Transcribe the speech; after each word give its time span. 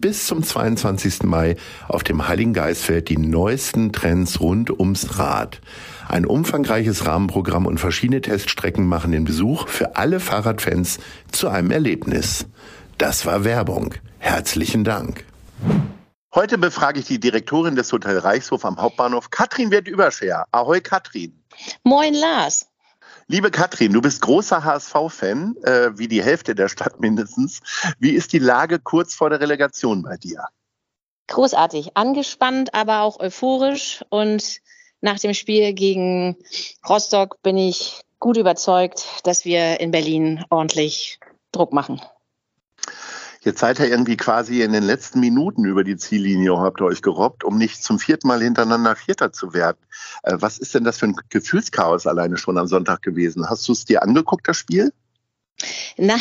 bis 0.00 0.26
zum 0.26 0.42
22. 0.42 1.24
Mai 1.24 1.56
auf 1.88 2.02
dem 2.02 2.26
Heiligen 2.26 2.52
Geistfeld 2.52 3.08
die 3.08 3.18
neuesten 3.18 3.92
Trends 3.92 4.40
rund 4.40 4.70
ums 4.70 5.18
Rad. 5.18 5.60
Ein 6.08 6.24
umfangreiches 6.24 7.06
Rahmenprogramm 7.06 7.66
und 7.66 7.78
verschiedene 7.78 8.20
Teststrecken 8.20 8.86
machen 8.86 9.12
den 9.12 9.24
Besuch 9.24 9.68
für 9.68 9.96
alle 9.96 10.20
Fahrradfans 10.20 10.98
zu 11.30 11.48
einem 11.48 11.70
Erlebnis. 11.70 12.46
Das 12.96 13.26
war 13.26 13.44
Werbung. 13.44 13.94
Herzlichen 14.18 14.84
Dank. 14.84 15.24
Heute 16.34 16.58
befrage 16.58 17.00
ich 17.00 17.06
die 17.06 17.20
Direktorin 17.20 17.76
des 17.76 17.92
Hotel 17.92 18.18
Reichshof 18.18 18.64
am 18.64 18.76
Hauptbahnhof, 18.80 19.30
Katrin 19.30 19.70
Wert-Überscher. 19.70 20.44
Ahoi, 20.50 20.80
Katrin. 20.80 21.32
Moin, 21.84 22.14
Lars. 22.14 22.68
Liebe 23.30 23.50
Katrin, 23.50 23.92
du 23.92 24.00
bist 24.00 24.22
großer 24.22 24.64
HSV-Fan, 24.64 25.56
äh, 25.62 25.98
wie 25.98 26.08
die 26.08 26.22
Hälfte 26.22 26.54
der 26.54 26.70
Stadt 26.70 26.98
mindestens. 26.98 27.60
Wie 27.98 28.12
ist 28.12 28.32
die 28.32 28.38
Lage 28.38 28.78
kurz 28.78 29.12
vor 29.12 29.28
der 29.28 29.38
Relegation 29.38 30.02
bei 30.02 30.16
dir? 30.16 30.46
Großartig, 31.26 31.94
angespannt, 31.94 32.72
aber 32.72 33.02
auch 33.02 33.20
euphorisch. 33.20 34.02
Und 34.08 34.62
nach 35.02 35.18
dem 35.18 35.34
Spiel 35.34 35.74
gegen 35.74 36.38
Rostock 36.88 37.42
bin 37.42 37.58
ich 37.58 38.00
gut 38.18 38.38
überzeugt, 38.38 39.06
dass 39.24 39.44
wir 39.44 39.78
in 39.78 39.90
Berlin 39.90 40.42
ordentlich 40.48 41.20
Druck 41.52 41.74
machen. 41.74 42.00
Jetzt 43.40 43.60
seid 43.60 43.78
ihr 43.78 43.86
irgendwie 43.86 44.16
quasi 44.16 44.62
in 44.62 44.72
den 44.72 44.82
letzten 44.82 45.20
Minuten 45.20 45.64
über 45.64 45.84
die 45.84 45.96
Ziellinie, 45.96 46.58
habt 46.58 46.80
ihr 46.80 46.86
euch 46.86 47.02
gerobbt, 47.02 47.44
um 47.44 47.56
nicht 47.56 47.82
zum 47.82 47.98
vierten 47.98 48.28
Mal 48.28 48.42
hintereinander 48.42 48.96
Vierter 48.96 49.32
zu 49.32 49.54
werden. 49.54 49.78
Äh, 50.22 50.36
was 50.38 50.58
ist 50.58 50.74
denn 50.74 50.84
das 50.84 50.98
für 50.98 51.06
ein 51.06 51.16
Gefühlschaos 51.28 52.06
alleine 52.06 52.36
schon 52.36 52.58
am 52.58 52.66
Sonntag 52.66 53.02
gewesen? 53.02 53.48
Hast 53.48 53.66
du 53.68 53.72
es 53.72 53.84
dir 53.84 54.02
angeguckt, 54.02 54.48
das 54.48 54.56
Spiel? 54.56 54.92
Nein. 55.96 56.20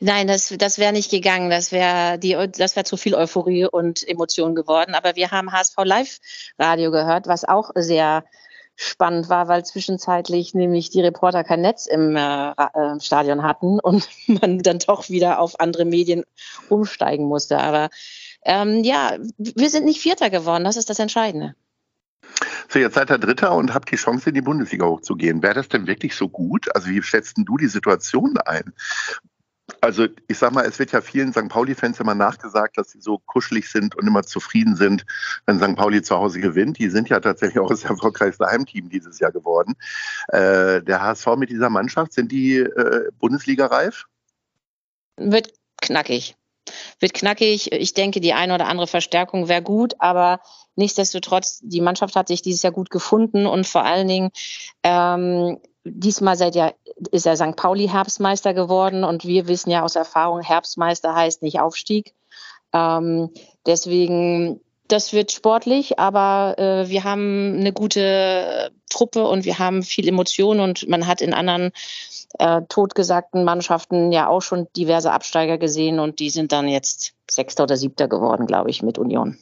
Nein, 0.00 0.26
das, 0.26 0.54
das 0.56 0.78
wäre 0.78 0.92
nicht 0.92 1.10
gegangen. 1.10 1.50
Das 1.50 1.72
wäre 1.72 2.18
das 2.18 2.74
wäre 2.76 2.84
zu 2.84 2.96
viel 2.96 3.14
Euphorie 3.14 3.66
und 3.66 4.06
Emotion 4.08 4.54
geworden. 4.54 4.94
Aber 4.94 5.14
wir 5.16 5.30
haben 5.30 5.52
HSV 5.52 5.76
Live 5.84 6.18
Radio 6.58 6.90
gehört, 6.90 7.26
was 7.26 7.44
auch 7.44 7.70
sehr 7.74 8.24
spannend 8.80 9.28
war, 9.28 9.48
weil 9.48 9.64
zwischenzeitlich 9.64 10.54
nämlich 10.54 10.88
die 10.88 11.00
Reporter 11.00 11.42
kein 11.42 11.62
Netz 11.62 11.86
im 11.86 12.14
äh, 12.14 12.50
äh, 12.52 13.00
Stadion 13.00 13.42
hatten 13.42 13.80
und 13.82 14.08
man 14.26 14.60
dann 14.60 14.78
doch 14.78 15.10
wieder 15.10 15.40
auf 15.40 15.58
andere 15.60 15.84
Medien 15.84 16.24
umsteigen 16.68 17.26
musste. 17.26 17.58
Aber 17.58 17.90
ähm, 18.44 18.84
ja, 18.84 19.16
wir 19.36 19.68
sind 19.68 19.84
nicht 19.84 20.00
Vierter 20.00 20.30
geworden, 20.30 20.64
das 20.64 20.76
ist 20.76 20.88
das 20.88 21.00
Entscheidende. 21.00 21.54
So, 22.68 22.78
jetzt 22.78 22.94
seid 22.94 23.10
ihr 23.10 23.18
Dritter 23.18 23.54
und 23.54 23.74
habt 23.74 23.90
die 23.90 23.96
Chance, 23.96 24.28
in 24.28 24.34
die 24.34 24.42
Bundesliga 24.42 24.86
hochzugehen. 24.86 25.42
Wäre 25.42 25.54
das 25.54 25.68
denn 25.68 25.86
wirklich 25.86 26.14
so 26.14 26.28
gut? 26.28 26.74
Also 26.74 26.88
wie 26.88 27.02
schätzt 27.02 27.36
du 27.38 27.56
die 27.56 27.66
Situation 27.66 28.36
ein? 28.44 28.74
Also 29.80 30.06
ich 30.26 30.38
sag 30.38 30.52
mal, 30.52 30.64
es 30.64 30.78
wird 30.78 30.92
ja 30.92 31.00
vielen 31.00 31.32
St. 31.32 31.48
Pauli-Fans 31.48 32.00
immer 32.00 32.14
nachgesagt, 32.14 32.78
dass 32.78 32.90
sie 32.90 33.00
so 33.00 33.18
kuschelig 33.18 33.70
sind 33.70 33.94
und 33.94 34.06
immer 34.06 34.22
zufrieden 34.22 34.76
sind, 34.76 35.04
wenn 35.46 35.58
St. 35.58 35.76
Pauli 35.76 36.02
zu 36.02 36.16
Hause 36.16 36.40
gewinnt. 36.40 36.78
Die 36.78 36.88
sind 36.88 37.08
ja 37.08 37.20
tatsächlich 37.20 37.60
auch 37.60 37.68
das 37.68 37.84
erfolgreichste 37.84 38.46
Heimteam 38.46 38.88
dieses 38.88 39.18
Jahr 39.18 39.30
geworden. 39.30 39.76
Äh, 40.28 40.82
der 40.82 41.02
HSV 41.02 41.26
mit 41.36 41.50
dieser 41.50 41.70
Mannschaft, 41.70 42.12
sind 42.12 42.32
die 42.32 42.56
äh, 42.56 43.10
Bundesliga-reif? 43.18 44.06
Wird 45.16 45.52
knackig. 45.80 46.34
Wird 47.00 47.14
knackig. 47.14 47.72
Ich 47.72 47.94
denke, 47.94 48.20
die 48.20 48.32
eine 48.32 48.54
oder 48.54 48.66
andere 48.66 48.86
Verstärkung 48.86 49.48
wäre 49.48 49.62
gut, 49.62 49.94
aber 49.98 50.40
nichtsdestotrotz, 50.76 51.60
die 51.62 51.80
Mannschaft 51.80 52.16
hat 52.16 52.28
sich 52.28 52.42
dieses 52.42 52.62
Jahr 52.62 52.72
gut 52.72 52.90
gefunden 52.90 53.46
und 53.46 53.66
vor 53.66 53.84
allen 53.84 54.08
Dingen 54.08 54.30
ähm, 54.82 55.58
diesmal 55.90 56.36
seid 56.36 56.54
ja, 56.54 56.72
ist 57.10 57.26
ja 57.26 57.36
St. 57.36 57.56
Pauli 57.56 57.88
Herbstmeister 57.88 58.54
geworden 58.54 59.04
und 59.04 59.24
wir 59.24 59.48
wissen 59.48 59.70
ja 59.70 59.82
aus 59.82 59.96
Erfahrung, 59.96 60.40
Herbstmeister 60.40 61.14
heißt 61.14 61.42
nicht 61.42 61.60
Aufstieg. 61.60 62.14
Ähm, 62.72 63.30
deswegen, 63.66 64.60
das 64.88 65.12
wird 65.12 65.32
sportlich, 65.32 65.98
aber 65.98 66.58
äh, 66.58 66.88
wir 66.88 67.04
haben 67.04 67.56
eine 67.58 67.72
gute 67.72 68.70
Truppe 68.90 69.26
und 69.26 69.44
wir 69.44 69.58
haben 69.58 69.82
viel 69.82 70.08
Emotion 70.08 70.60
und 70.60 70.88
man 70.88 71.06
hat 71.06 71.20
in 71.20 71.34
anderen 71.34 71.72
äh, 72.38 72.62
totgesagten 72.68 73.44
Mannschaften 73.44 74.12
ja 74.12 74.28
auch 74.28 74.42
schon 74.42 74.68
diverse 74.76 75.12
Absteiger 75.12 75.58
gesehen 75.58 75.98
und 75.98 76.18
die 76.20 76.30
sind 76.30 76.52
dann 76.52 76.68
jetzt 76.68 77.14
Sechster 77.30 77.64
oder 77.64 77.76
Siebter 77.76 78.08
geworden, 78.08 78.46
glaube 78.46 78.70
ich, 78.70 78.82
mit 78.82 78.98
Union. 78.98 79.38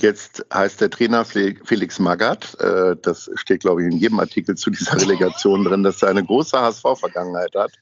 Jetzt 0.00 0.46
heißt 0.52 0.80
der 0.80 0.90
Trainer 0.90 1.24
Felix 1.24 1.98
Magath, 1.98 2.58
äh, 2.60 2.96
das 3.02 3.30
steht, 3.34 3.60
glaube 3.60 3.82
ich, 3.82 3.92
in 3.92 3.98
jedem 3.98 4.20
Artikel 4.20 4.56
zu 4.56 4.70
dieser 4.70 4.92
Relegation 5.00 5.64
drin, 5.64 5.82
dass 5.82 6.02
er 6.02 6.10
eine 6.10 6.24
große 6.24 6.58
HSV-Vergangenheit 6.58 7.54
hat. 7.56 7.72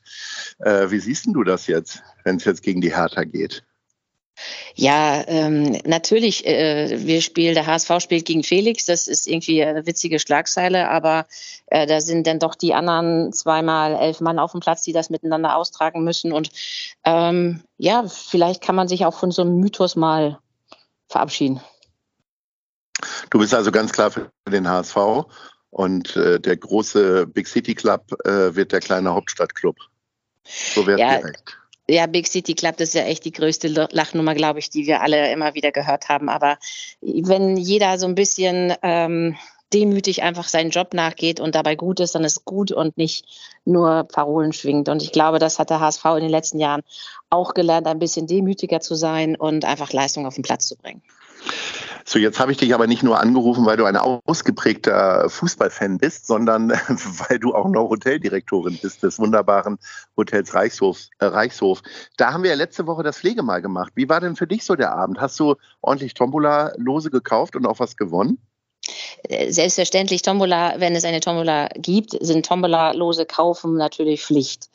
Äh, 0.60 0.91
wie 0.91 0.99
siehst 0.99 1.27
du 1.27 1.44
das 1.44 1.66
jetzt, 1.66 2.03
wenn 2.25 2.37
es 2.37 2.44
jetzt 2.44 2.62
gegen 2.62 2.81
die 2.81 2.94
Hertha 2.94 3.25
geht? 3.25 3.65
Ja, 4.75 5.25
ähm, 5.27 5.78
natürlich, 5.84 6.47
äh, 6.47 7.06
wir 7.06 7.22
spielen, 7.22 7.54
der 7.54 7.66
HSV 7.66 8.00
spielt 8.00 8.27
gegen 8.27 8.43
Felix, 8.43 8.84
das 8.84 9.09
ist 9.09 9.27
irgendwie 9.27 9.65
eine 9.65 9.87
witzige 9.87 10.19
Schlagzeile, 10.19 10.91
aber 10.91 11.27
äh, 11.66 11.87
da 11.87 12.00
sind 12.03 12.27
dann 12.27 12.38
doch 12.38 12.54
die 12.54 12.75
anderen 12.75 13.33
zweimal 13.33 13.94
elf 13.94 14.21
Mann 14.21 14.38
auf 14.38 14.53
dem 14.53 14.60
Platz, 14.60 14.83
die 14.83 14.93
das 14.93 15.09
miteinander 15.09 15.56
austragen 15.56 16.04
müssen. 16.04 16.33
Und 16.33 16.50
ähm, 17.04 17.62
ja, 17.78 18.06
vielleicht 18.09 18.62
kann 18.62 18.75
man 18.75 18.88
sich 18.88 19.06
auch 19.06 19.19
von 19.19 19.31
so 19.31 19.43
einem 19.43 19.59
Mythos 19.59 19.97
mal 19.97 20.38
verabschieden. 21.09 21.60
Du 23.31 23.38
bist 23.38 23.54
also 23.54 23.71
ganz 23.71 23.93
klar 23.93 24.10
für 24.10 24.31
den 24.49 24.69
HSV 24.69 24.97
und 25.71 26.16
äh, 26.16 26.41
der 26.41 26.56
große 26.56 27.27
Big 27.27 27.49
City 27.49 27.75
Club 27.75 28.12
äh, 28.25 28.54
wird 28.54 28.72
der 28.72 28.81
kleine 28.81 29.12
Hauptstadtclub. 29.12 29.77
So 30.44 30.87
wäre 30.87 30.99
ja, 30.99 31.19
direkt. 31.19 31.59
Ja, 31.88 32.06
Big 32.06 32.27
City 32.27 32.54
Club, 32.54 32.77
das 32.78 32.88
ist 32.88 32.94
ja 32.94 33.03
echt 33.03 33.25
die 33.25 33.32
größte 33.32 33.69
Lachnummer, 33.69 34.34
glaube 34.34 34.59
ich, 34.59 34.71
die 34.71 34.87
wir 34.87 35.03
alle 35.03 35.32
immer 35.32 35.54
wieder 35.54 35.71
gehört 35.71 36.09
haben. 36.09 36.28
Aber 36.28 36.59
wenn 37.00 37.56
jeder 37.56 37.99
so 37.99 38.06
ein 38.06 38.15
bisschen 38.15 38.75
ähm, 38.82 39.37
demütig 39.72 40.22
einfach 40.22 40.48
seinen 40.48 40.71
Job 40.71 40.94
nachgeht 40.94 41.41
und 41.41 41.54
dabei 41.54 41.77
gut 41.77 42.00
ist, 42.00 42.15
dann 42.15 42.25
ist 42.25 42.44
gut 42.44 42.72
und 42.72 42.97
nicht 42.97 43.27
nur 43.65 44.04
Parolen 44.04 44.53
schwingt. 44.53 44.88
Und 44.88 45.03
ich 45.03 45.12
glaube, 45.12 45.38
das 45.38 45.59
hat 45.59 45.71
der 45.71 45.81
HSV 45.81 46.04
in 46.16 46.22
den 46.22 46.31
letzten 46.31 46.59
Jahren 46.59 46.83
auch 47.31 47.54
gelernt, 47.54 47.87
ein 47.87 47.98
bisschen 47.98 48.27
demütiger 48.27 48.81
zu 48.81 48.94
sein 48.94 49.37
und 49.37 49.65
einfach 49.65 49.93
Leistung 49.93 50.27
auf 50.27 50.34
den 50.34 50.44
Platz 50.44 50.66
zu 50.66 50.77
bringen. 50.77 51.03
So, 52.08 52.20
jetzt 52.20 52.38
habe 52.38 52.52
ich 52.52 52.58
dich 52.58 52.72
aber 52.72 52.86
nicht 52.86 53.02
nur 53.02 53.18
angerufen, 53.18 53.66
weil 53.66 53.76
du 53.76 53.84
ein 53.84 53.96
ausgeprägter 53.96 55.28
Fußballfan 55.28 55.98
bist, 55.98 56.28
sondern 56.28 56.70
weil 57.28 57.40
du 57.40 57.52
auch 57.52 57.68
noch 57.68 57.88
Hoteldirektorin 57.88 58.78
bist 58.80 59.02
des 59.02 59.18
wunderbaren 59.18 59.78
Hotels 60.16 60.54
Reichshof. 60.54 61.08
Äh, 61.18 61.26
Reichshof. 61.26 61.82
Da 62.16 62.32
haben 62.32 62.44
wir 62.44 62.50
ja 62.50 62.56
letzte 62.56 62.86
Woche 62.86 63.03
das 63.03 63.18
Pflegemal 63.18 63.60
gemacht. 63.60 63.92
Wie 63.97 64.09
war 64.09 64.21
denn 64.21 64.36
für 64.36 64.47
dich 64.47 64.65
so 64.65 64.76
der 64.76 64.92
Abend? 64.92 65.21
Hast 65.21 65.41
du 65.41 65.56
ordentlich 65.80 66.15
Tombola-Lose 66.15 67.10
gekauft 67.10 67.56
und 67.56 67.66
auch 67.66 67.80
was 67.80 67.97
gewonnen? 67.97 68.38
Selbstverständlich 69.48 70.22
Tombola, 70.22 70.74
wenn 70.78 70.94
es 70.94 71.04
eine 71.04 71.20
Tombola 71.20 71.68
gibt, 71.74 72.16
sind 72.20 72.46
Tombola-Lose 72.46 73.26
kaufen 73.26 73.76
natürlich 73.76 74.22
Pflicht. 74.22 74.68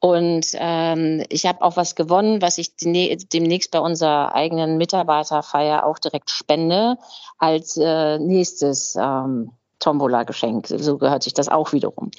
Und 0.00 0.48
ähm, 0.54 1.24
ich 1.30 1.46
habe 1.46 1.62
auch 1.62 1.76
was 1.76 1.94
gewonnen, 1.94 2.42
was 2.42 2.58
ich 2.58 2.76
demnächst 2.76 3.70
bei 3.70 3.80
unserer 3.80 4.34
eigenen 4.34 4.76
Mitarbeiterfeier 4.76 5.86
auch 5.86 5.98
direkt 5.98 6.28
spende 6.28 6.98
als 7.38 7.78
äh, 7.78 8.18
nächstes 8.18 8.96
ähm, 9.00 9.52
Tombola-Geschenk. 9.78 10.66
So 10.68 10.98
gehört 10.98 11.22
sich 11.22 11.34
das 11.34 11.48
auch 11.48 11.72
wiederum. 11.72 12.10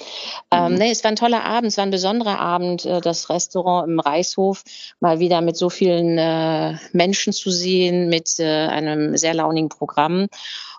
Ähm, 0.52 0.66
mhm. 0.66 0.72
Ähm, 0.72 0.74
nee, 0.76 0.92
es 0.92 1.04
war 1.04 1.12
ein 1.12 1.16
toller 1.16 1.44
Abend, 1.44 1.68
es 1.68 1.78
war 1.78 1.86
ein 1.86 1.92
besonderer 1.92 2.40
Abend, 2.40 2.86
äh, 2.86 3.02
das 3.02 3.30
Restaurant 3.30 3.88
im 3.88 4.00
Reichshof 4.00 4.64
mal 5.00 5.20
wieder 5.20 5.42
mit 5.42 5.58
so 5.58 5.70
vielen 5.70 6.18
äh, 6.18 6.78
Menschen 6.94 7.34
zu 7.34 7.52
sehen, 7.52 8.10
mit 8.10 8.40
äh, 8.40 8.68
einem 8.68 9.18
sehr 9.18 9.34
launigen 9.34 9.70
Programm. 9.70 10.28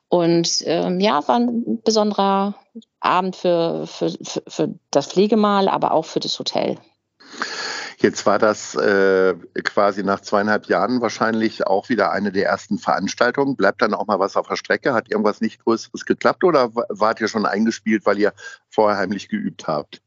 Und 0.09 0.63
ähm, 0.67 1.01
ja, 1.01 1.27
war 1.27 1.37
ein 1.37 1.83
besonderer 1.83 2.55
Abend 3.01 3.37
für, 3.37 3.87
für, 3.87 4.11
für, 4.23 4.43
für 4.47 4.75
das 4.91 5.09
Pflegemahl, 5.09 5.69
aber 5.69 5.93
auch 5.93 6.05
für 6.05 6.21
das 6.21 6.39
Hotel. 6.39 6.79
Jetzt 7.99 8.27
war 8.27 8.39
das 8.39 8.75
äh, 8.75 9.35
quasi 9.65 10.03
nach 10.03 10.21
zweieinhalb 10.21 10.67
Jahren 10.67 11.01
wahrscheinlich 11.01 11.67
auch 11.67 11.89
wieder 11.89 12.13
eine 12.13 12.31
der 12.31 12.45
ersten 12.47 12.79
Veranstaltungen. 12.79 13.57
Bleibt 13.57 13.81
dann 13.81 13.95
auch 13.95 14.07
mal 14.07 14.19
was 14.19 14.37
auf 14.37 14.49
der 14.49 14.57
Strecke? 14.57 14.93
Hat 14.93 15.11
irgendwas 15.11 15.41
nicht 15.41 15.65
Größeres 15.65 16.05
geklappt 16.05 16.45
oder 16.45 16.71
wart 16.75 17.21
ihr 17.21 17.29
schon 17.29 17.47
eingespielt, 17.47 18.05
weil 18.05 18.19
ihr 18.19 18.33
vorher 18.69 18.99
heimlich 18.99 19.29
geübt 19.29 19.67
habt? 19.67 20.03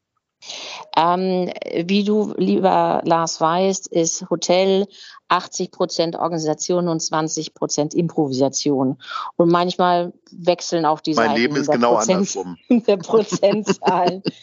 Ähm, 0.96 1.52
wie 1.86 2.04
du, 2.04 2.34
lieber 2.38 3.02
Lars, 3.04 3.42
weißt, 3.42 3.88
ist 3.88 4.30
Hotel 4.30 4.88
80 5.30 5.72
Prozent 5.72 6.16
Organisation 6.16 6.88
und 6.88 7.00
20 7.00 7.54
Prozent 7.54 7.94
Improvisation. 7.94 8.98
Und 9.38 9.52
manchmal 9.52 10.14
wechseln 10.32 10.86
auch 10.86 11.00
die 11.00 11.14
mein 11.14 11.36
Leben 11.36 11.56
ist 11.56 11.72
genau 11.72 11.96
Prozent, 11.96 12.18
andersrum. 12.18 12.58
der 12.88 12.98
Prozentzahlen. 12.98 14.24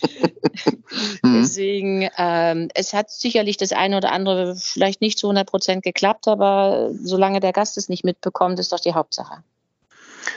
Mhm. 1.22 1.42
Deswegen, 1.42 2.08
ähm, 2.16 2.68
es 2.74 2.92
hat 2.92 3.10
sicherlich 3.10 3.56
das 3.56 3.72
eine 3.72 3.96
oder 3.96 4.12
andere 4.12 4.56
vielleicht 4.56 5.00
nicht 5.00 5.18
zu 5.18 5.26
100 5.26 5.48
Prozent 5.48 5.82
geklappt, 5.82 6.28
aber 6.28 6.90
solange 7.02 7.40
der 7.40 7.52
Gast 7.52 7.76
es 7.76 7.88
nicht 7.88 8.04
mitbekommt, 8.04 8.58
ist 8.58 8.72
doch 8.72 8.80
die 8.80 8.94
Hauptsache. 8.94 9.42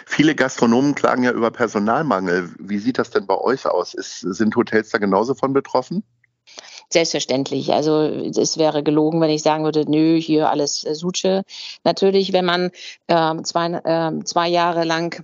Viele 0.06 0.36
Gastronomen 0.36 0.96
klagen 0.96 1.24
ja 1.24 1.32
über 1.32 1.52
Personalmangel. 1.52 2.52
Wie 2.60 2.80
sieht 2.80 2.98
das 2.98 3.12
denn 3.12 3.28
bei 3.28 3.38
euch 3.38 3.66
aus? 3.66 3.94
Ist, 3.94 4.22
sind 4.22 4.56
Hotels 4.56 4.90
da 4.90 4.98
genauso 4.98 5.36
von 5.36 5.54
betroffen? 5.54 6.04
Selbstverständlich. 6.92 7.72
Also 7.72 8.02
es 8.02 8.58
wäre 8.58 8.82
gelogen, 8.82 9.22
wenn 9.22 9.30
ich 9.30 9.44
sagen 9.44 9.64
würde, 9.64 9.90
nö, 9.90 10.20
hier 10.20 10.50
alles 10.50 10.84
äh, 10.84 10.96
Suche. 10.96 11.44
Natürlich, 11.84 12.34
wenn 12.34 12.46
man 12.46 12.72
äh, 13.08 13.42
zwei, 13.44 13.68
äh, 13.68 14.24
zwei 14.24 14.50
Jahre 14.50 14.86
lang 14.86 15.24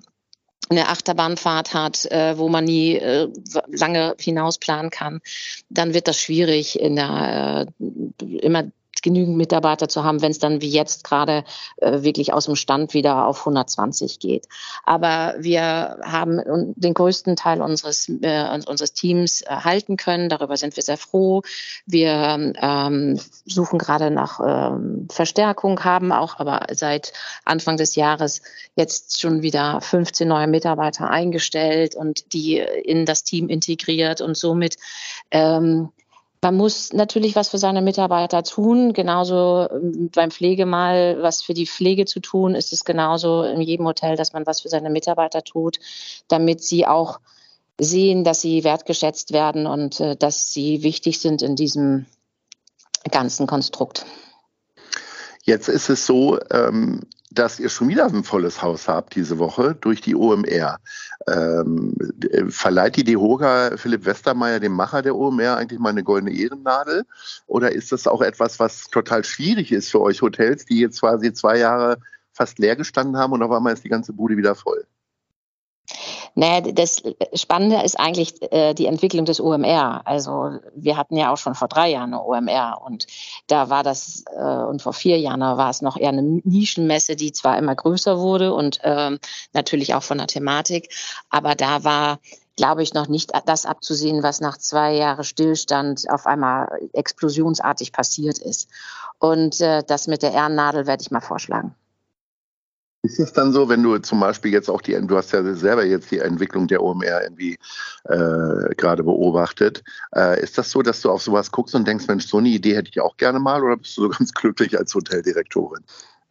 eine 0.69 0.89
Achterbahnfahrt 0.89 1.73
hat, 1.73 2.05
äh, 2.11 2.37
wo 2.37 2.49
man 2.49 2.65
nie 2.65 2.95
äh, 2.95 3.29
lange 3.67 4.15
hinausplanen 4.19 4.91
kann, 4.91 5.21
dann 5.69 5.93
wird 5.93 6.07
das 6.07 6.19
schwierig, 6.19 6.79
in 6.79 6.95
der, 6.95 7.67
äh, 7.79 8.25
immer 8.37 8.65
genügend 9.01 9.37
Mitarbeiter 9.37 9.87
zu 9.87 10.03
haben, 10.03 10.21
wenn 10.21 10.31
es 10.31 10.39
dann 10.39 10.61
wie 10.61 10.69
jetzt 10.69 11.03
gerade 11.03 11.43
äh, 11.77 12.03
wirklich 12.03 12.33
aus 12.33 12.45
dem 12.45 12.55
Stand 12.55 12.93
wieder 12.93 13.27
auf 13.27 13.39
120 13.39 14.19
geht. 14.19 14.47
Aber 14.83 15.35
wir 15.37 15.99
haben 16.03 16.73
den 16.75 16.93
größten 16.93 17.35
Teil 17.35 17.61
unseres, 17.61 18.09
äh, 18.21 18.49
unseres 18.67 18.93
Teams 18.93 19.41
äh, 19.41 19.47
halten 19.47 19.97
können. 19.97 20.29
Darüber 20.29 20.57
sind 20.57 20.75
wir 20.75 20.83
sehr 20.83 20.97
froh. 20.97 21.41
Wir 21.85 22.53
ähm, 22.61 23.19
suchen 23.45 23.79
gerade 23.79 24.11
nach 24.11 24.39
ähm, 24.45 25.07
Verstärkung, 25.11 25.83
haben 25.83 26.11
auch 26.11 26.39
aber 26.39 26.67
seit 26.73 27.13
Anfang 27.43 27.77
des 27.77 27.95
Jahres 27.95 28.41
jetzt 28.75 29.19
schon 29.19 29.41
wieder 29.41 29.81
15 29.81 30.27
neue 30.27 30.47
Mitarbeiter 30.47 31.09
eingestellt 31.09 31.95
und 31.95 32.33
die 32.33 32.57
in 32.57 33.05
das 33.05 33.23
Team 33.23 33.49
integriert 33.49 34.21
und 34.21 34.37
somit 34.37 34.77
ähm, 35.31 35.89
man 36.45 36.57
muss 36.57 36.93
natürlich 36.93 37.35
was 37.35 37.49
für 37.49 37.57
seine 37.57 37.81
Mitarbeiter 37.81 38.43
tun. 38.43 38.93
Genauso 38.93 39.67
ähm, 39.71 40.11
beim 40.13 40.29
Pflegemal, 40.29 41.17
was 41.19 41.41
für 41.41 41.55
die 41.55 41.65
Pflege 41.65 42.05
zu 42.05 42.19
tun, 42.19 42.53
ist 42.53 42.71
es 42.71 42.85
genauso 42.85 43.41
in 43.41 43.61
jedem 43.61 43.87
Hotel, 43.87 44.15
dass 44.15 44.31
man 44.31 44.45
was 44.45 44.61
für 44.61 44.69
seine 44.69 44.91
Mitarbeiter 44.91 45.43
tut, 45.43 45.79
damit 46.27 46.63
sie 46.63 46.85
auch 46.85 47.19
sehen, 47.79 48.23
dass 48.23 48.41
sie 48.41 48.63
wertgeschätzt 48.63 49.33
werden 49.33 49.65
und 49.65 49.99
äh, 49.99 50.15
dass 50.15 50.53
sie 50.53 50.83
wichtig 50.83 51.19
sind 51.19 51.41
in 51.41 51.55
diesem 51.55 52.05
ganzen 53.09 53.47
Konstrukt. 53.47 54.05
Jetzt 55.45 55.67
ist 55.67 55.89
es 55.89 56.05
so, 56.05 56.39
ähm, 56.51 57.01
dass 57.35 57.59
ihr 57.59 57.69
schon 57.69 57.89
wieder 57.89 58.05
ein 58.05 58.23
volles 58.23 58.61
Haus 58.61 58.87
habt 58.87 59.15
diese 59.15 59.37
Woche 59.37 59.75
durch 59.75 60.01
die 60.01 60.15
OMR. 60.15 60.79
Ähm, 61.27 61.95
verleiht 62.49 62.95
die 62.95 63.03
DEHOGA 63.03 63.77
Philipp 63.77 64.05
Westermeier, 64.05 64.59
dem 64.59 64.71
Macher 64.71 65.01
der 65.01 65.15
OMR, 65.15 65.57
eigentlich 65.57 65.79
mal 65.79 65.89
eine 65.89 66.03
goldene 66.03 66.33
Ehrennadel? 66.33 67.05
Oder 67.47 67.71
ist 67.71 67.91
das 67.91 68.07
auch 68.07 68.21
etwas, 68.21 68.59
was 68.59 68.85
total 68.85 69.23
schwierig 69.23 69.71
ist 69.71 69.91
für 69.91 70.01
euch 70.01 70.21
Hotels, 70.21 70.65
die 70.65 70.79
jetzt 70.79 71.01
quasi 71.01 71.33
zwei 71.33 71.57
Jahre 71.59 71.97
fast 72.31 72.59
leer 72.59 72.75
gestanden 72.75 73.17
haben 73.17 73.33
und 73.33 73.43
auf 73.43 73.51
einmal 73.51 73.73
ist 73.73 73.83
die 73.83 73.89
ganze 73.89 74.13
Bude 74.13 74.37
wieder 74.37 74.55
voll? 74.55 74.85
Naja, 76.37 76.59
das 76.59 77.01
Spannende 77.33 77.81
ist 77.83 77.97
eigentlich 77.97 78.41
äh, 78.51 78.73
die 78.73 78.87
Entwicklung 78.87 79.23
des 79.23 79.39
OMR. 79.39 80.01
Also 80.03 80.59
wir 80.75 80.97
hatten 80.97 81.15
ja 81.15 81.31
auch 81.31 81.37
schon 81.37 81.55
vor 81.55 81.69
drei 81.69 81.91
Jahren 81.91 82.13
eine 82.13 82.23
OMR 82.23 82.81
und 82.85 83.07
da 83.47 83.69
war 83.69 83.83
das, 83.83 84.25
äh, 84.35 84.43
und 84.43 84.81
vor 84.81 84.91
vier 84.91 85.17
Jahren 85.17 85.39
war 85.39 85.69
es 85.69 85.81
noch 85.81 85.95
eher 85.95 86.09
eine 86.09 86.21
Nischenmesse, 86.21 87.15
die 87.15 87.31
zwar 87.31 87.57
immer 87.57 87.73
größer 87.73 88.19
wurde 88.19 88.53
und 88.53 88.79
ähm, 88.83 89.19
natürlich 89.53 89.93
auch 89.95 90.03
von 90.03 90.17
der 90.17 90.27
Thematik, 90.27 90.93
aber 91.29 91.55
da 91.55 91.85
war 91.85 92.19
glaube 92.57 92.83
ich, 92.83 92.93
noch 92.93 93.09
nicht 93.09 93.31
das 93.45 93.65
abzusehen, 93.65 94.23
was 94.23 94.39
nach 94.39 94.57
zwei 94.57 94.93
Jahren 94.93 95.25
Stillstand 95.25 96.09
auf 96.09 96.25
einmal 96.25 96.69
explosionsartig 96.93 97.91
passiert 97.91 98.37
ist. 98.37 98.69
Und 99.19 99.59
äh, 99.59 99.83
das 99.85 100.07
mit 100.07 100.23
der 100.23 100.31
Ehrennadel 100.31 100.87
werde 100.87 101.01
ich 101.01 101.11
mal 101.11 101.19
vorschlagen. 101.19 101.75
Ist 103.05 103.19
es 103.19 103.33
dann 103.33 103.53
so, 103.53 103.69
wenn 103.69 103.83
du 103.83 103.99
zum 103.99 104.19
Beispiel 104.19 104.51
jetzt 104.51 104.67
auch 104.69 104.81
die, 104.81 104.93
du 104.99 105.15
hast 105.15 105.31
ja 105.31 105.43
selber 105.53 105.85
jetzt 105.85 106.09
die 106.09 106.19
Entwicklung 106.19 106.67
der 106.67 106.81
OMR 106.81 107.21
irgendwie 107.21 107.57
äh, 108.05 108.73
gerade 108.75 109.03
beobachtet, 109.03 109.83
äh, 110.15 110.41
ist 110.41 110.57
das 110.57 110.71
so, 110.71 110.81
dass 110.81 111.01
du 111.01 111.11
auf 111.11 111.21
sowas 111.21 111.51
guckst 111.51 111.75
und 111.75 111.87
denkst, 111.87 112.07
Mensch, 112.07 112.27
so 112.27 112.37
eine 112.37 112.49
Idee 112.49 112.75
hätte 112.75 112.89
ich 112.89 112.99
auch 112.99 113.15
gerne 113.17 113.39
mal 113.39 113.63
oder 113.63 113.77
bist 113.77 113.95
du 113.97 114.03
so 114.03 114.09
ganz 114.09 114.33
glücklich 114.33 114.77
als 114.77 114.95
Hoteldirektorin? 114.95 115.83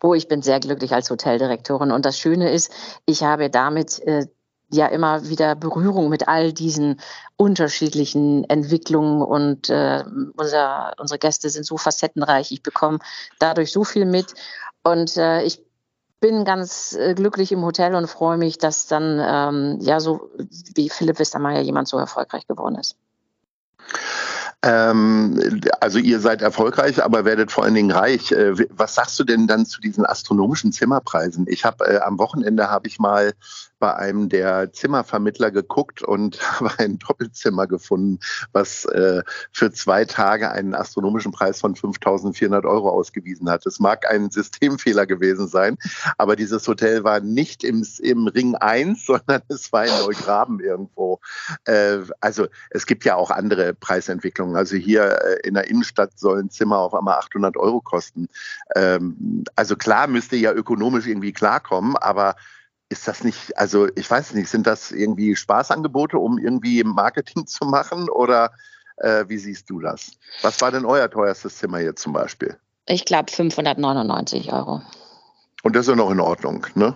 Oh, 0.03 0.15
ich 0.15 0.27
bin 0.27 0.43
sehr 0.43 0.59
glücklich 0.59 0.93
als 0.93 1.09
Hoteldirektorin 1.11 1.93
und 1.93 2.05
das 2.05 2.19
Schöne 2.19 2.51
ist, 2.51 2.73
ich 3.07 3.23
habe 3.23 3.51
damit 3.51 4.01
äh, 4.01 4.27
ja 4.71 4.87
immer 4.89 5.29
wieder 5.29 5.55
Berührung 5.55 6.09
mit 6.09 6.27
all 6.27 6.53
diesen 6.53 7.01
unterschiedlichen 7.37 8.45
Entwicklungen 8.51 9.23
und 9.23 9.71
äh, 9.71 10.03
unser, 10.37 10.93
unsere 10.99 11.19
Gäste 11.21 11.49
sind 11.51 11.65
so 11.65 11.77
facettenreich. 11.77 12.51
Ich 12.51 12.63
bekomme 12.63 12.99
dadurch 13.39 13.71
so 13.71 13.85
viel 13.85 14.05
mit 14.05 14.35
und 14.83 15.17
äh, 15.17 15.43
ich 15.45 15.64
bin 16.21 16.45
ganz 16.45 16.95
äh, 16.95 17.15
glücklich 17.15 17.53
im 17.53 17.63
Hotel 17.63 17.95
und 17.95 18.07
freue 18.07 18.39
mich, 18.39 18.59
dass 18.59 18.87
dann 18.87 19.21
ähm, 19.23 19.79
ja 19.81 20.01
so 20.01 20.31
wie 20.75 20.89
Philipp 20.89 21.19
Westermeier 21.19 21.61
jemand 21.61 21.89
so 21.89 21.99
erfolgreich 21.99 22.47
geworden 22.47 22.77
ist. 22.77 22.97
Ähm, 24.65 25.61
also 25.81 25.99
ihr 25.99 26.21
seid 26.21 26.41
erfolgreich, 26.41 27.05
aber 27.05 27.27
werdet 27.27 27.53
vor 27.53 27.65
allen 27.65 27.75
Dingen 27.75 27.91
reich. 27.91 28.33
Äh, 28.33 28.55
was 28.71 28.95
sagst 28.95 29.19
du 29.21 29.25
denn 29.25 29.47
dann 29.47 29.67
zu 29.67 29.81
diesen 29.81 30.07
astronomischen 30.07 30.73
Zimmerpreisen? 30.73 31.47
Ich 31.49 31.67
habe 31.67 31.85
äh, 31.87 31.99
am 31.99 32.19
Wochenende 32.19 32.71
habe 32.71 32.89
ich 32.89 32.99
mal 32.99 33.35
bei 33.85 33.97
einem 33.97 34.31
der 34.31 34.73
Zimmervermittler 34.73 35.51
geguckt 35.51 36.01
und 36.01 36.41
habe 36.59 36.71
ein 36.79 36.99
Doppelzimmer 36.99 37.67
gefunden, 37.67 38.19
was 38.53 38.87
äh, 38.87 39.23
für 39.53 39.73
zwei 39.73 40.07
Tage 40.07 40.51
einen 40.51 40.75
astronomischen 40.75 41.33
Preis 41.33 41.61
von 41.61 41.75
5.400 41.75 42.65
Euro 42.65 42.89
ausgewiesen 42.89 43.51
hat. 43.51 43.67
Es 43.67 43.81
mag 43.81 44.11
ein 44.11 44.31
Systemfehler 44.31 45.05
gewesen 45.05 45.49
sein, 45.49 45.77
aber 46.17 46.35
dieses 46.35 46.67
Hotel 46.67 47.05
war 47.05 47.21
nicht 47.21 47.63
im, 47.63 47.87
im 47.99 48.27
Ring 48.27 48.55
1, 48.55 49.05
sondern 49.07 49.43
es 49.49 49.71
war 49.71 49.85
in 49.85 49.93
Neugraben 49.99 50.61
irgendwo. 50.61 51.21
Äh, 51.67 51.99
also 52.23 52.47
es 52.71 52.87
gibt 52.87 53.05
ja 53.05 53.17
auch 53.17 53.31
andere 53.31 53.75
Preisentwicklungen. 53.75 54.57
Also 54.57 54.77
hier 54.77 55.21
äh, 55.23 55.47
in 55.47 55.53
der 55.53 55.69
Innenstadt 55.69 56.19
sollen 56.19 56.49
Zimmer 56.49 56.79
auf 56.79 56.95
einmal 56.95 57.19
800 57.19 57.59
Euro 57.59 57.83
kosten. 57.83 58.29
Ähm, 58.77 59.45
also 59.57 59.77
klar 59.77 60.07
müsste 60.07 60.37
ja 60.37 60.55
ökonomisch 60.55 61.07
irgendwie 61.07 61.35
klarkommen, 61.35 61.99
aber 61.99 62.35
ist 62.89 63.09
das 63.09 63.25
nicht, 63.25 63.57
also 63.57 63.89
ich 63.97 64.11
weiß 64.11 64.35
nicht, 64.35 64.49
sind 64.49 64.67
das 64.67 64.93
irgendwie 64.93 65.37
Spaßangebote, 65.37 66.19
um 66.19 66.39
irgendwie 66.39 66.85
Marketing 66.85 67.47
zu 67.47 67.65
machen 67.65 68.09
oder 68.09 68.53
äh, 68.99 69.25
wie 69.29 69.39
siehst 69.39 69.71
du 69.71 69.81
das? 69.81 70.13
Was 70.43 70.61
war 70.61 70.71
denn 70.71 70.85
euer 70.85 71.11
teuerstes 71.11 71.59
Zimmer 71.59 71.81
jetzt 71.81 72.03
zum 72.03 72.13
Beispiel? 72.13 72.57
Ich 72.87 73.05
glaube 73.05 73.33
599 73.33 74.53
Euro. 74.53 74.83
Und 75.63 75.75
das 75.75 75.87
ist 75.87 75.91
ja 75.91 75.97
noch 75.97 76.11
in 76.11 76.21
Ordnung, 76.21 76.67
ne? 76.75 76.95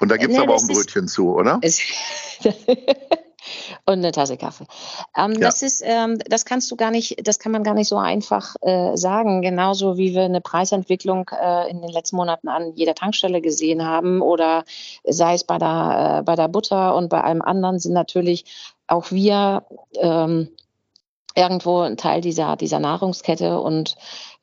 Und 0.00 0.10
da 0.10 0.18
gibt 0.18 0.32
es 0.32 0.36
nee, 0.36 0.44
aber 0.44 0.54
auch 0.54 0.60
ein 0.60 0.66
Brötchen 0.66 1.08
zu, 1.08 1.34
oder? 1.34 1.58
und 3.86 3.98
eine 3.98 4.12
Tasse 4.12 4.36
Kaffee. 4.36 4.66
Ähm, 5.16 5.32
ja. 5.32 5.40
Das 5.40 5.62
ist, 5.62 5.82
ähm, 5.84 6.18
das 6.26 6.44
kannst 6.44 6.70
du 6.70 6.76
gar 6.76 6.90
nicht, 6.90 7.26
das 7.26 7.38
kann 7.38 7.52
man 7.52 7.64
gar 7.64 7.74
nicht 7.74 7.88
so 7.88 7.96
einfach 7.96 8.56
äh, 8.62 8.96
sagen. 8.96 9.42
Genauso 9.42 9.96
wie 9.96 10.14
wir 10.14 10.22
eine 10.22 10.40
Preisentwicklung 10.40 11.30
äh, 11.30 11.70
in 11.70 11.80
den 11.80 11.90
letzten 11.90 12.16
Monaten 12.16 12.48
an 12.48 12.72
jeder 12.74 12.94
Tankstelle 12.94 13.40
gesehen 13.40 13.84
haben 13.84 14.20
oder 14.20 14.64
sei 15.04 15.34
es 15.34 15.44
bei 15.44 15.58
der, 15.58 16.18
äh, 16.20 16.22
bei 16.22 16.36
der 16.36 16.48
Butter 16.48 16.94
und 16.94 17.08
bei 17.08 17.20
allem 17.20 17.42
anderen 17.42 17.78
sind 17.78 17.92
natürlich 17.92 18.44
auch 18.86 19.10
wir 19.10 19.64
ähm, 19.94 20.48
irgendwo 21.34 21.80
ein 21.80 21.96
Teil 21.96 22.20
dieser, 22.20 22.56
dieser 22.56 22.78
Nahrungskette 22.78 23.60
und 23.60 23.96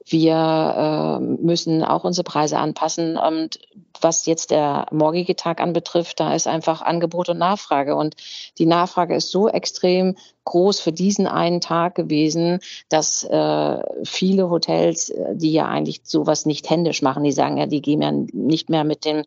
wir 0.10 1.20
äh, 1.20 1.20
müssen 1.20 1.84
auch 1.84 2.04
unsere 2.04 2.24
Preise 2.24 2.58
anpassen. 2.58 3.18
Und 3.18 3.60
was 4.00 4.26
jetzt 4.26 4.52
der 4.52 4.86
morgige 4.92 5.36
Tag 5.36 5.60
anbetrifft, 5.60 6.20
da 6.20 6.34
ist 6.34 6.48
einfach 6.48 6.82
Angebot 6.82 7.30
und 7.30 7.38
Nachfrage. 7.38 7.96
Und 7.96 8.16
die 8.58 8.66
Nachfrage 8.66 9.16
ist 9.16 9.32
so 9.32 9.50
extrem 9.50 10.16
groß 10.46 10.80
für 10.80 10.94
diesen 10.94 11.28
einen 11.28 11.60
Tag 11.60 11.96
gewesen, 11.96 12.60
dass 12.88 13.24
äh, 13.24 13.80
viele 14.04 14.50
Hotels, 14.50 15.14
die 15.34 15.52
ja 15.52 15.68
eigentlich 15.68 16.02
sowas 16.04 16.46
nicht 16.46 16.70
händisch 16.70 17.02
machen, 17.02 17.24
die 17.24 17.34
sagen 17.34 17.58
ja, 17.58 17.66
die 17.66 17.82
gehen 17.82 18.02
ja 18.02 18.12
nicht 18.12 18.70
mehr 18.70 18.86
mit 18.86 19.04
den 19.04 19.26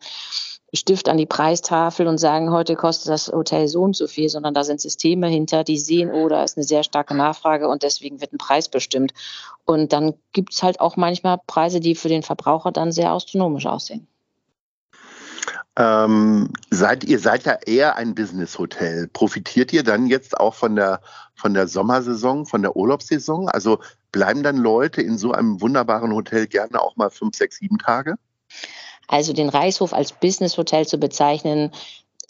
Stift 0.73 1.09
an 1.09 1.17
die 1.17 1.27
Preistafel 1.27 2.07
und 2.07 2.19
sagen, 2.19 2.53
heute 2.53 2.77
kostet 2.77 3.09
das 3.09 3.29
Hotel 3.29 3.67
so 3.67 3.83
und 3.83 3.97
so 3.97 4.07
viel, 4.07 4.29
sondern 4.29 4.55
da 4.55 4.63
sind 4.63 4.81
Systeme 4.81 5.27
hinter, 5.29 5.65
die 5.65 5.79
sehen, 5.79 6.11
oh, 6.13 6.29
da 6.29 6.45
ist 6.45 6.57
eine 6.57 6.65
sehr 6.65 6.85
starke 6.85 7.17
Nachfrage 7.17 7.69
und 7.69 7.83
deswegen 7.83 8.21
wird 8.21 8.33
ein 8.33 8.39
Preis 8.39 8.69
bestimmt. 8.69 9.13
Und 9.65 9.93
dann 9.93 10.15
gibt 10.33 10.53
es 10.53 10.63
halt 10.63 10.81
auch 10.81 10.97
manchmal 10.97 11.39
Preise, 11.47 11.81
die 11.81 11.95
für 11.95 12.09
den 12.09 12.23
Verbraucher 12.23 12.71
dann 12.73 12.93
sehr 12.93 13.11
astronomisch 13.11 13.67
aussehen. 13.67 14.07
Ähm, 15.77 16.53
seid 16.71 17.05
ihr 17.05 17.19
seid 17.19 17.45
ja 17.45 17.57
eher 17.65 17.97
ein 17.97 18.15
Business-Hotel. 18.15 19.09
Profitiert 19.09 19.73
ihr 19.73 19.83
dann 19.83 20.07
jetzt 20.07 20.39
auch 20.39 20.55
von 20.55 20.77
der 20.77 21.01
von 21.35 21.55
der 21.55 21.69
Sommersaison, 21.69 22.45
von 22.45 22.63
der 22.63 22.77
Urlaubssaison? 22.77 23.49
Also 23.49 23.79
bleiben 24.13 24.43
dann 24.43 24.57
Leute 24.57 25.01
in 25.01 25.17
so 25.17 25.33
einem 25.33 25.61
wunderbaren 25.61 26.13
Hotel 26.13 26.47
gerne 26.49 26.81
auch 26.81 26.97
mal 26.97 27.11
fünf, 27.11 27.37
sechs, 27.37 27.59
sieben 27.59 27.79
Tage? 27.79 28.17
Also 29.11 29.33
den 29.33 29.49
Reichshof 29.49 29.93
als 29.93 30.13
Business-Hotel 30.13 30.87
zu 30.87 30.97
bezeichnen, 30.97 31.73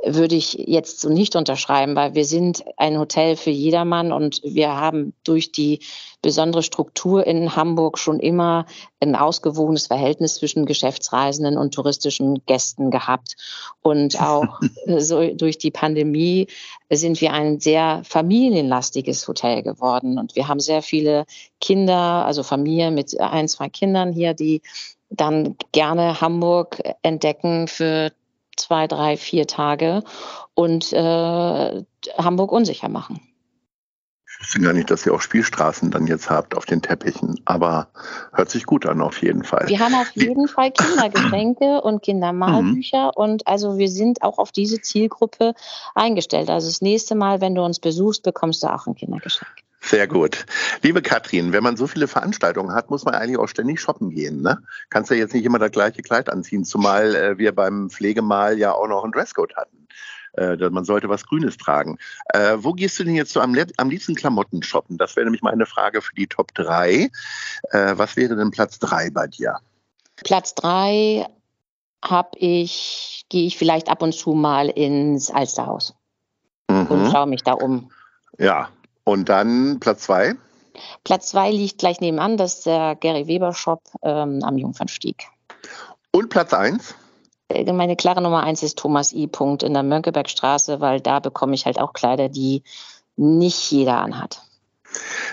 würde 0.02 0.34
ich 0.34 0.54
jetzt 0.54 0.99
so 1.00 1.10
nicht 1.10 1.37
unterschreiben, 1.37 1.94
weil 1.94 2.14
wir 2.14 2.25
sind 2.25 2.64
ein 2.78 2.99
Hotel 2.99 3.37
für 3.37 3.50
jedermann 3.50 4.12
und 4.12 4.40
wir 4.42 4.75
haben 4.75 5.12
durch 5.25 5.52
die 5.52 5.80
besondere 6.22 6.62
Struktur 6.62 7.26
in 7.26 7.54
Hamburg 7.54 7.99
schon 7.99 8.18
immer 8.18 8.64
ein 8.99 9.14
ausgewogenes 9.14 9.88
Verhältnis 9.88 10.37
zwischen 10.37 10.64
Geschäftsreisenden 10.64 11.58
und 11.58 11.75
touristischen 11.75 12.42
Gästen 12.46 12.90
gehabt. 12.90 13.37
Und 13.82 14.18
auch 14.22 14.60
so 14.99 15.34
durch 15.34 15.58
die 15.58 15.70
Pandemie 15.70 16.46
sind 16.88 17.20
wir 17.20 17.34
ein 17.34 17.60
sehr 17.60 18.00
familienlastiges 18.04 19.28
Hotel 19.28 19.62
geworden. 19.62 20.18
Und 20.18 20.34
wir 20.34 20.49
haben 20.49 20.60
sehr 20.60 20.80
viele 20.80 21.26
Kinder, 21.60 22.25
also 22.25 22.42
Familien 22.42 22.94
mit 22.94 23.20
ein, 23.20 23.49
zwei 23.49 23.68
Kindern 23.68 24.14
hier, 24.14 24.32
die 24.32 24.62
dann 25.10 25.56
gerne 25.72 26.20
Hamburg 26.20 26.80
entdecken 27.02 27.68
für 27.68 28.12
zwei, 28.56 28.86
drei, 28.86 29.16
vier 29.16 29.46
Tage 29.46 30.02
und 30.54 30.92
äh, 30.92 31.84
Hamburg 32.16 32.52
unsicher 32.52 32.88
machen. 32.88 33.20
Ich 34.26 34.46
wusste 34.46 34.60
gar 34.60 34.72
nicht, 34.72 34.90
dass 34.90 35.04
ihr 35.04 35.12
auch 35.12 35.20
Spielstraßen 35.20 35.90
dann 35.90 36.06
jetzt 36.06 36.30
habt 36.30 36.56
auf 36.56 36.64
den 36.64 36.80
Teppichen, 36.80 37.40
aber 37.44 37.88
hört 38.32 38.48
sich 38.48 38.64
gut 38.64 38.86
an 38.86 39.02
auf 39.02 39.20
jeden 39.20 39.44
Fall. 39.44 39.68
Wir 39.68 39.80
haben 39.80 39.94
auf 39.94 40.10
jeden 40.14 40.48
Fall 40.48 40.70
Kindergeschenke 40.70 41.80
und 41.82 42.02
Kindermalbücher 42.02 43.06
mhm. 43.06 43.22
und 43.22 43.46
also 43.46 43.76
wir 43.76 43.88
sind 43.88 44.22
auch 44.22 44.38
auf 44.38 44.52
diese 44.52 44.80
Zielgruppe 44.80 45.54
eingestellt. 45.94 46.48
Also 46.48 46.68
das 46.68 46.80
nächste 46.80 47.16
Mal, 47.16 47.40
wenn 47.40 47.54
du 47.54 47.62
uns 47.62 47.80
besuchst, 47.80 48.22
bekommst 48.22 48.62
du 48.62 48.72
auch 48.72 48.86
ein 48.86 48.94
Kindergeschenk. 48.94 49.50
Sehr 49.82 50.06
gut. 50.06 50.44
Liebe 50.82 51.00
Katrin, 51.00 51.52
wenn 51.52 51.62
man 51.62 51.76
so 51.76 51.87
viele 51.87 52.06
Veranstaltungen 52.06 52.75
hat, 52.75 52.90
muss 52.90 53.04
man 53.04 53.14
eigentlich 53.14 53.38
auch 53.38 53.49
ständig 53.49 53.80
shoppen 53.80 54.10
gehen. 54.10 54.42
Ne? 54.42 54.62
Kannst 54.90 55.10
ja 55.10 55.16
jetzt 55.16 55.34
nicht 55.34 55.44
immer 55.44 55.58
das 55.58 55.72
gleiche 55.72 56.02
Kleid 56.02 56.28
anziehen, 56.28 56.64
zumal 56.64 57.14
äh, 57.14 57.38
wir 57.38 57.54
beim 57.54 57.88
Pflegemahl 57.88 58.58
ja 58.58 58.72
auch 58.72 58.88
noch 58.88 59.04
einen 59.04 59.12
Dresscode 59.12 59.56
hatten. 59.56 59.88
Äh, 60.34 60.56
man 60.70 60.84
sollte 60.84 61.08
was 61.08 61.26
Grünes 61.26 61.56
tragen. 61.56 61.99
Äh, 62.32 62.58
wo 62.58 62.72
gehst 62.72 62.99
du 62.99 63.04
denn 63.04 63.14
jetzt 63.14 63.32
so 63.32 63.40
am, 63.40 63.56
am 63.78 63.90
liebsten 63.90 64.14
Klamotten 64.14 64.62
shoppen? 64.62 64.99
Das 64.99 65.16
wäre 65.16 65.25
nämlich 65.25 65.42
meine 65.42 65.66
Frage 65.66 66.02
für 66.02 66.14
die 66.14 66.26
Top 66.26 66.54
3. 66.54 66.92
Äh, 66.92 67.08
was 67.72 68.16
wäre 68.16 68.37
denn 68.37 68.50
Platz 68.50 68.78
3 68.78 69.10
bei 69.10 69.26
dir? 69.26 69.56
Platz 70.16 70.54
3 70.54 71.26
habe 72.04 72.38
ich, 72.38 73.25
gehe 73.28 73.46
ich 73.46 73.56
vielleicht 73.56 73.88
ab 73.88 74.02
und 74.02 74.12
zu 74.12 74.34
mal 74.34 74.68
ins 74.68 75.30
Alsterhaus 75.30 75.94
mhm. 76.70 76.87
und 76.87 77.10
schaue 77.10 77.26
mich 77.26 77.42
da 77.42 77.52
um. 77.52 77.90
Ja, 78.38 78.70
und 79.04 79.28
dann 79.28 79.80
Platz 79.80 80.02
zwei? 80.02 80.35
Platz 81.04 81.30
zwei 81.30 81.50
liegt 81.50 81.78
gleich 81.78 82.00
nebenan, 82.00 82.37
das 82.37 82.57
ist 82.57 82.66
der 82.66 82.97
Gary 82.97 83.26
Weber 83.26 83.52
Shop 83.54 83.83
ähm, 84.02 84.40
am 84.42 84.57
Jungfernstieg. 84.57 85.26
Und 86.12 86.28
Platz 86.30 86.52
eins? 86.54 86.95
Äh, 87.49 87.71
meine 87.73 87.97
klare 87.97 88.23
Nummer 88.23 88.42
eins 88.42 88.62
ist 88.62 88.78
Thomas 88.78 89.12
I. 89.12 89.26
Punkt 89.26 89.62
in 89.62 89.75
der 89.75 89.83
Mönckebergstraße, 89.83 90.80
weil 90.80 91.00
da 91.00 91.21
bekomme 91.21 91.54
ich 91.54 91.66
halt 91.66 91.78
auch 91.78 91.92
Kleider, 91.92 92.28
die 92.28 92.62
nicht 93.16 93.71
jeder 93.71 93.99
anhat. 93.99 94.42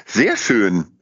Sehr 0.06 0.38
schön. 0.38 0.98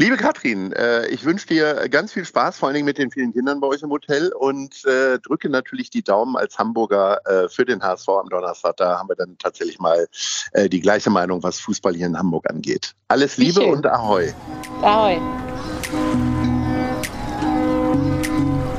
Liebe 0.00 0.16
Katrin, 0.16 0.72
äh, 0.72 1.08
ich 1.08 1.26
wünsche 1.26 1.46
dir 1.46 1.86
ganz 1.90 2.14
viel 2.14 2.24
Spaß, 2.24 2.56
vor 2.56 2.68
allen 2.68 2.74
Dingen 2.74 2.86
mit 2.86 2.96
den 2.96 3.10
vielen 3.10 3.34
Kindern 3.34 3.60
bei 3.60 3.66
euch 3.66 3.82
im 3.82 3.90
Hotel 3.90 4.32
und 4.32 4.82
äh, 4.86 5.18
drücke 5.18 5.50
natürlich 5.50 5.90
die 5.90 6.02
Daumen 6.02 6.38
als 6.38 6.58
Hamburger 6.58 7.20
äh, 7.26 7.50
für 7.50 7.66
den 7.66 7.82
HSV 7.82 8.08
am 8.08 8.30
Donnerstag. 8.30 8.78
Da 8.78 8.98
haben 8.98 9.10
wir 9.10 9.16
dann 9.16 9.36
tatsächlich 9.36 9.78
mal 9.78 10.08
die 10.56 10.80
gleiche 10.80 11.10
Meinung, 11.10 11.42
was 11.42 11.60
Fußball 11.60 11.94
hier 11.94 12.06
in 12.06 12.16
Hamburg 12.16 12.48
angeht. 12.48 12.94
Alles 13.08 13.36
Liebe 13.36 13.60
und 13.60 13.86
Ahoi. 13.86 14.32
Ahoi. 14.80 15.20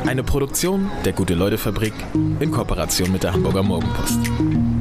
Eine 0.08 0.24
Produktion 0.24 0.90
der 1.06 1.14
Gute-Leute-Fabrik 1.14 1.94
in 2.40 2.50
Kooperation 2.52 3.12
mit 3.12 3.22
der 3.22 3.34
Hamburger 3.34 3.62
Morgenpost. 3.62 4.81